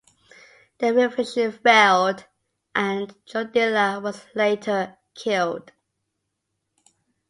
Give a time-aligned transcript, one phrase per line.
[0.79, 2.25] The revolution failed,
[2.73, 5.73] and Judilla was later killed.